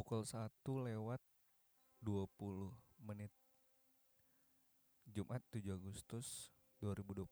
[0.00, 1.20] pukul 1 lewat
[2.00, 2.72] 20
[3.04, 3.28] menit.
[5.12, 6.48] Jumat 7 Agustus
[6.80, 7.28] 2020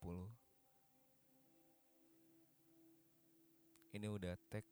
[3.96, 4.68] Ini udah tag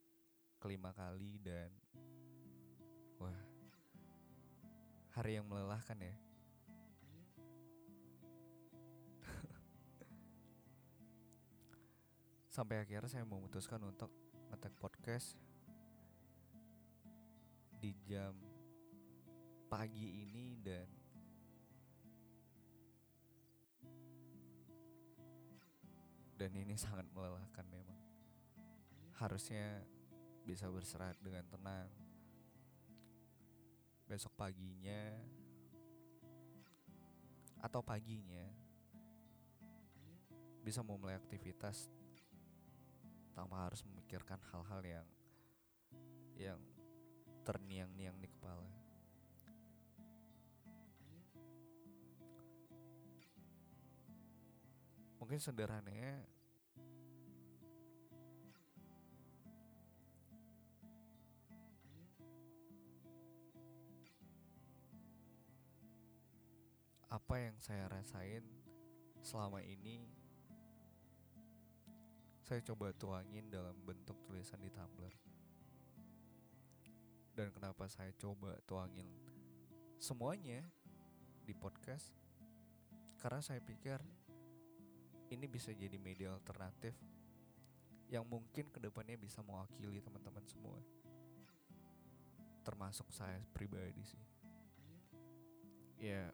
[0.61, 1.72] kelima kali dan
[3.17, 3.32] Wah
[5.17, 6.13] Hari yang melelahkan ya.
[12.61, 14.13] Sampai akhirnya saya memutuskan untuk
[14.53, 15.46] ngetek podcast
[17.87, 18.34] di jam
[19.71, 20.90] pagi ini dan
[26.35, 28.03] dan ini sangat melelahkan memang.
[29.22, 29.86] Harusnya
[30.43, 31.86] bisa berserat dengan tenang.
[34.11, 35.23] Besok paginya
[37.62, 38.50] atau paginya
[40.67, 41.87] bisa memulai aktivitas
[43.31, 45.06] tanpa harus memikirkan hal-hal yang
[46.34, 46.61] yang
[47.47, 48.67] terniang-niang di kepala.
[55.23, 56.27] Mungkin sederhananya
[67.07, 68.42] apa yang saya rasain
[69.23, 70.07] selama ini
[72.47, 75.36] saya coba tuangin dalam bentuk tulisan di Tumblr
[77.37, 79.05] dan kenapa saya coba tuangin
[80.01, 80.65] semuanya
[81.45, 82.17] di podcast?
[83.20, 84.01] Karena saya pikir
[85.29, 86.97] ini bisa jadi media alternatif
[88.09, 90.81] yang mungkin ke depannya bisa mewakili teman-teman semua.
[92.64, 94.25] Termasuk saya pribadi sih.
[96.01, 96.33] Ya.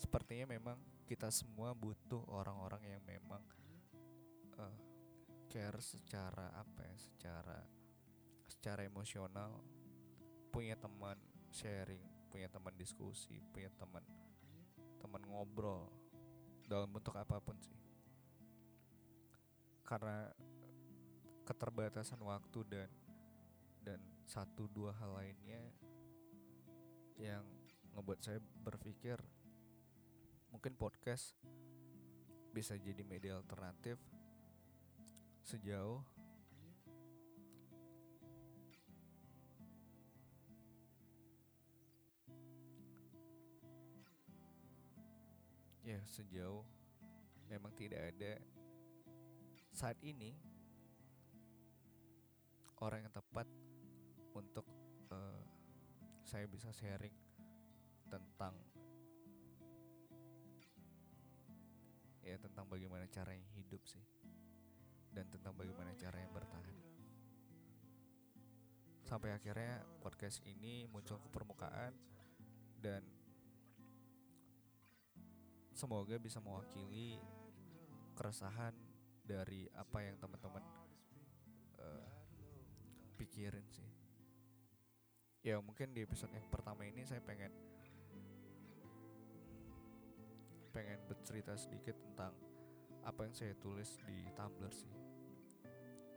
[0.00, 3.44] Sepertinya memang kita semua butuh orang-orang yang memang
[5.52, 7.60] care secara apa ya secara
[8.48, 9.60] secara emosional
[10.48, 11.20] punya teman
[11.52, 12.00] sharing
[12.32, 14.00] punya teman diskusi punya teman
[14.96, 15.92] teman ngobrol
[16.72, 17.76] dalam bentuk apa pun sih.
[19.84, 20.32] Karena
[21.44, 22.90] keterbatasan waktu dan
[23.84, 25.60] dan satu dua hal lainnya
[27.20, 27.44] yang
[27.92, 29.20] ngebuat saya berpikir
[30.48, 31.36] mungkin podcast
[32.56, 34.00] bisa jadi media alternatif
[35.42, 36.00] sejauh?
[45.82, 46.62] Ya sejauh
[47.50, 48.38] memang tidak ada.
[49.74, 50.38] Saat ini
[52.78, 53.46] orang yang tepat
[54.32, 54.66] untuk
[55.10, 55.42] uh,
[56.24, 57.12] saya bisa sharing
[58.08, 58.56] tentang
[62.22, 64.02] ya tentang bagaimana cara yang hidup sih
[65.12, 66.76] dan tentang bagaimana cara yang bertahan.
[69.04, 71.92] Sampai akhirnya podcast ini muncul ke permukaan
[72.80, 73.04] dan
[75.76, 77.20] semoga bisa mewakili
[78.16, 78.72] keresahan
[79.22, 80.64] dari apa yang teman-teman
[81.76, 82.08] uh,
[83.20, 83.90] pikirin sih.
[85.42, 87.50] Ya mungkin di episode yang pertama ini saya pengen
[90.72, 92.32] pengen bercerita sedikit tentang
[93.02, 94.94] apa yang saya tulis di Tumblr sih?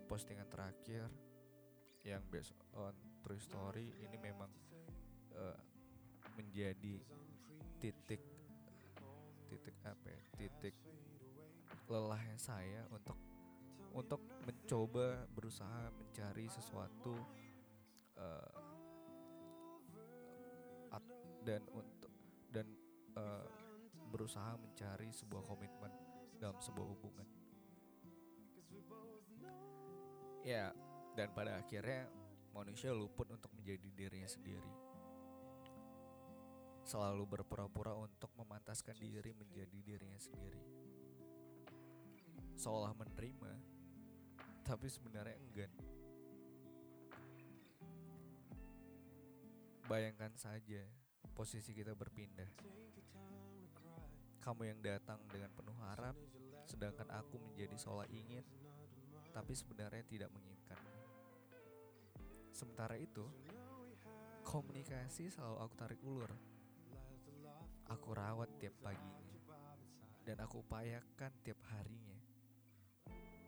[0.06, 1.10] Postingan terakhir
[2.06, 2.94] yang based on
[3.26, 4.50] true story ini memang
[5.34, 5.58] uh,
[6.38, 7.02] menjadi
[7.82, 8.22] titik
[9.50, 10.22] titik apa ya?
[10.38, 10.76] Titik
[11.90, 13.18] lelahnya saya untuk
[13.96, 17.16] untuk mencoba berusaha mencari sesuatu
[18.20, 18.66] uh,
[21.46, 22.10] dan untuk
[22.50, 22.66] dan
[23.14, 23.46] uh,
[24.10, 25.94] berusaha mencari sebuah komitmen
[26.40, 27.28] dalam sebuah hubungan
[30.46, 30.70] Ya,
[31.18, 32.06] dan pada akhirnya
[32.54, 34.74] manusia luput untuk menjadi dirinya sendiri.
[36.86, 40.62] Selalu berpura-pura untuk memantaskan diri menjadi dirinya sendiri.
[42.62, 43.52] Seolah menerima,
[44.62, 45.74] tapi sebenarnya enggan.
[49.90, 50.86] Bayangkan saja
[51.34, 52.54] posisi kita berpindah.
[54.46, 56.14] Kamu yang datang dengan penuh harap,
[56.70, 58.46] sedangkan aku menjadi seolah ingin
[59.36, 60.80] tapi sebenarnya tidak menginginkan.
[62.56, 63.28] Sementara itu,
[64.48, 66.32] komunikasi selalu aku tarik ulur.
[67.92, 69.36] Aku rawat tiap paginya,
[70.24, 72.16] dan aku upayakan tiap harinya.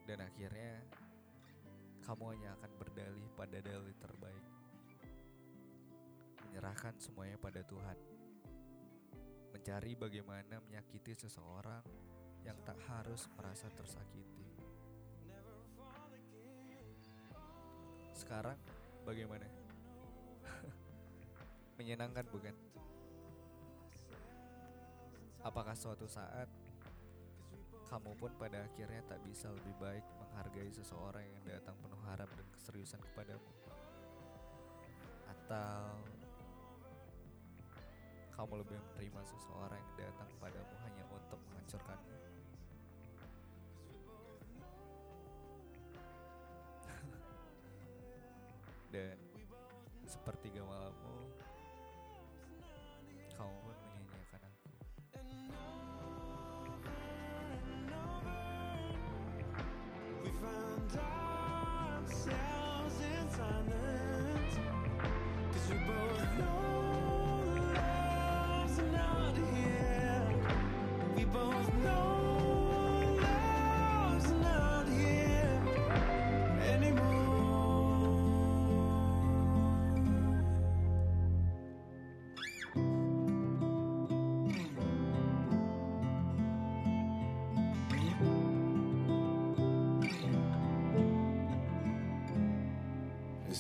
[0.04, 0.84] Dan akhirnya,
[2.04, 4.46] kamu hanya akan berdalih pada dalih terbaik.
[6.44, 8.27] Menyerahkan semuanya pada Tuhan.
[9.68, 11.84] Mencari bagaimana menyakiti seseorang
[12.48, 14.48] yang tak harus merasa tersakiti.
[18.16, 18.56] Sekarang
[19.04, 19.44] bagaimana?
[21.84, 22.56] Menyenangkan bukan?
[25.44, 26.48] Apakah suatu saat
[27.92, 32.48] kamu pun pada akhirnya tak bisa lebih baik menghargai seseorang yang datang penuh harap dan
[32.56, 33.52] keseriusan kepadamu?
[35.28, 35.92] Atau
[38.38, 40.87] kamu lebih menerima seseorang yang datang padamu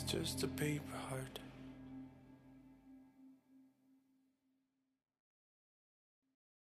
[0.03, 0.96] just a paper